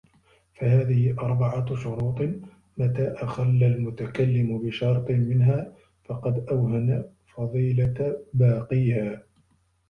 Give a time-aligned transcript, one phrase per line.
[0.53, 2.21] فَهَذِهِ أَرْبَعَةُ شُرُوطٍ
[2.77, 5.73] مَتَى أَخَلَّ الْمُتَكَلِّمُ بِشَرْطٍ مِنْهَا
[6.05, 7.03] فَقَدْ أَوْهَنَ
[7.35, 9.23] فَضِيلَةَ بَاقِيهَا